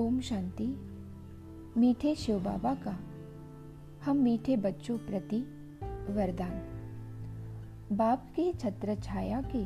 [0.00, 0.66] ओम शांति।
[1.80, 3.00] मीठे शिव बाबा का।
[4.04, 5.40] हम मीठे बच्चों प्रति
[6.10, 6.52] वरदान।
[7.92, 9.64] बाप की छत्र छाया के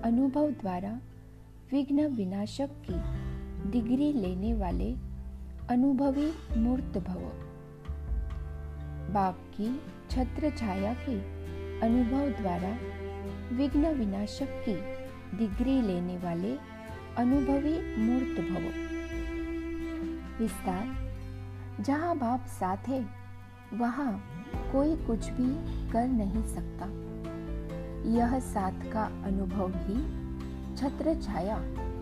[0.00, 1.00] अनुभव द्वारा
[1.72, 2.94] विघ्न विनाशक की
[3.70, 4.96] डिग्री लेने वाले
[5.70, 7.20] अनुभवी मूर्त भव।
[9.12, 11.18] बाप की छत्र छाया के
[11.80, 12.78] अनुभव द्वारा
[13.56, 14.74] विघ्न विनाशक की
[15.38, 16.56] डिग्री लेने वाले
[17.16, 18.94] अनुभवी मूर्त भव।
[20.38, 21.04] विस्तार
[21.80, 23.06] जहाँ बाप साथ है,
[23.74, 24.24] वहाँ
[24.72, 25.46] कोई कुछ भी
[25.92, 26.86] कर नहीं सकता।
[28.10, 29.96] यह साथ का अनुभव ही
[30.76, 31.56] छत्र छाया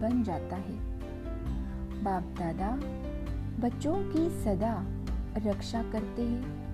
[0.00, 0.74] बन जाता है।
[2.02, 2.70] बाप दादा
[3.60, 4.74] बच्चों की सदा
[5.36, 6.64] रक्षा करते हैं।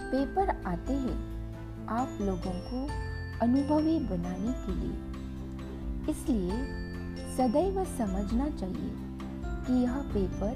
[0.00, 1.34] पेपर आते हैं
[1.88, 2.86] आप लोगों को
[3.42, 4.96] अनुभवी बनाने के लिए।
[6.10, 6.64] इसलिए
[7.36, 9.03] सदैव समझना चाहिए
[9.66, 10.54] कि यह पेपर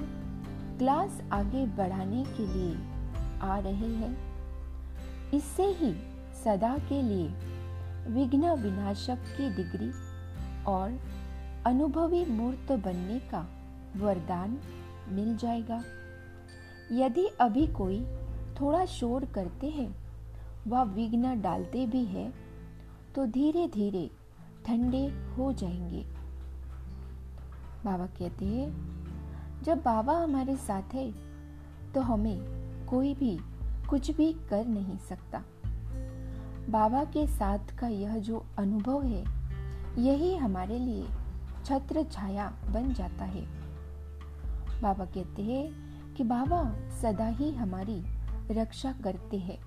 [0.79, 2.75] क्लास आगे बढ़ाने के लिए
[3.43, 4.17] आ रहे हैं।
[5.31, 5.93] इससे ही
[6.45, 7.29] सदा के लिए
[8.09, 9.91] विघ्न विनाशक की डिग्री
[10.65, 10.99] और
[11.67, 13.47] अनुभवी मूर्त बनने का
[13.97, 14.59] वरदान
[15.09, 15.83] मिल जाएगा।
[16.93, 18.05] यदि अभी कोई
[18.61, 19.95] थोड़ा शोर करते हैं
[20.67, 22.33] व विघ्न डालते भी हैं
[23.15, 24.11] तो धीरे धीरे
[24.67, 25.05] ठंडे
[25.37, 26.05] हो जाएँगे।
[27.85, 28.98] बाबा कहते हैं
[29.63, 31.11] जब बाबा हमारे साथ है
[31.95, 32.39] तो हमें
[32.87, 33.39] कोई भी
[33.91, 35.43] कुछ भी कर नहीं सकता।
[36.71, 39.25] बाबा के साथ का यह जो अनुभव है,
[39.99, 41.07] यही हमारे लिए
[41.65, 43.43] छत्र छाया बन जाता है।
[44.83, 46.63] बाबा कहते हैं कि बाबा
[47.03, 48.03] सदा ही हमारी
[48.51, 49.59] रक्षा करते हैं।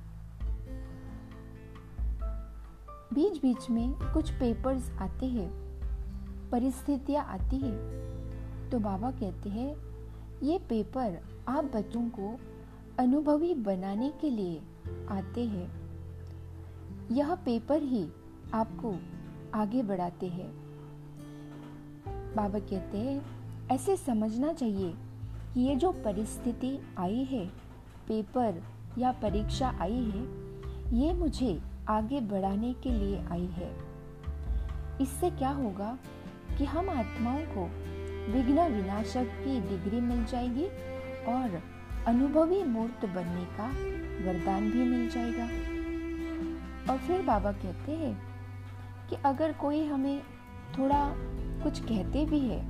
[3.13, 5.49] बीच बीच में कुछ पेपर्स आते हैं,
[6.49, 7.71] परिस्थितियाँ आती है
[8.71, 9.75] तो बाबा कहते हैं,
[10.43, 12.39] ये पेपर आप बच्चों को
[12.99, 14.61] अनुभवी बनाने के लिए
[15.09, 15.71] आते हैं।
[17.11, 18.07] यह पेपर ही
[18.53, 18.95] आपको
[19.53, 20.53] आगे बढ़ाते हैं।
[22.35, 23.25] बाबा कहते हैं,
[23.67, 24.93] ऐसे समझना चाहिए
[25.53, 27.45] कि ये जो परिस्थिति आई है,
[28.07, 28.63] पेपर
[28.97, 30.23] या परीक्षा आई है,
[30.97, 33.77] ये मुझे आगे बढ़ाने के लिए आई है।
[35.01, 35.97] इससे क्या होगा
[36.57, 37.90] कि हम आत्माओं को
[38.29, 40.65] विघ्न विनाशक की डिग्री मिल जाएगी
[41.27, 41.61] और
[42.07, 43.67] अनुभवी मूर्त बनने का
[44.25, 45.43] वरदान भी मिल जाएगा।
[46.91, 48.15] और फिर बाबा कहते हैं
[49.09, 50.21] कि अगर कोई हमें
[50.77, 51.03] थोड़ा
[51.63, 52.61] कुछ कहते भी है,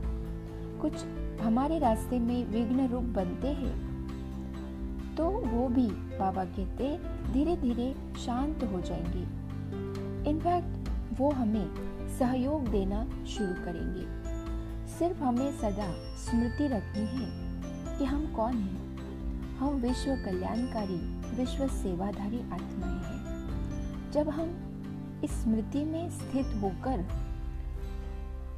[0.82, 1.04] कुछ
[1.42, 6.98] हमारे रास्ते में विघ्न रूप बनते हैं तो वो भी बाबा कहते
[7.34, 9.24] धीरे धीरे शांत हो जाएँगे।
[10.30, 14.21] इनफैक्ट वो हमें सहयोग देना शुरू करेंगे।
[15.02, 17.28] सिर्फ़ हमें सदा स्मृति रखनी है
[17.98, 18.98] कि हम कौन हैं।
[19.58, 20.98] हम विश्व कल्याणकारी,
[21.36, 27.06] विश्व सेवाधारी आत्माएँ हैं। जब हम इस स्मृति में स्थित होकर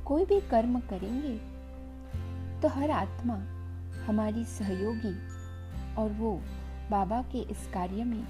[0.05, 1.37] कोई भी कर्म करेंगे
[2.61, 3.35] तो हर आत्मा,
[4.05, 5.15] हमारी सहयोगी
[5.95, 6.41] और वो
[6.91, 8.27] बाबा के इस कार्य में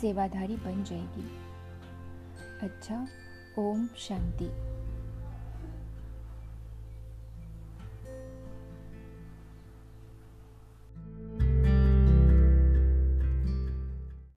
[0.00, 1.30] सेवाधारी बन जाएगी।
[2.62, 3.06] अच्छा
[3.58, 4.50] ओम शांति।